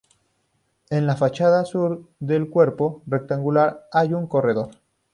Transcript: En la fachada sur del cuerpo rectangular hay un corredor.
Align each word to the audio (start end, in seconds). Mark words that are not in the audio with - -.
En 0.89 1.05
la 1.05 1.15
fachada 1.15 1.63
sur 1.63 2.09
del 2.19 2.49
cuerpo 2.49 3.03
rectangular 3.05 3.85
hay 3.91 4.13
un 4.15 4.25
corredor. 4.25 4.71